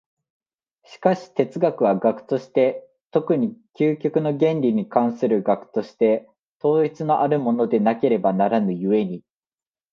[0.83, 6.27] しかし哲学は学として、特に究極の原理に関する学として、
[6.59, 9.21] 統一のあるものでなければならぬ故に、